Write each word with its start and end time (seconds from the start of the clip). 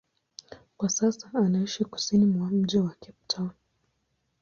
Kwa 0.77 0.89
sasa 0.89 1.29
anaishi 1.33 1.85
kusini 1.85 2.25
mwa 2.25 2.49
mji 2.49 2.77
wa 2.77 2.89
Cape 2.89 3.23
Town. 3.27 3.49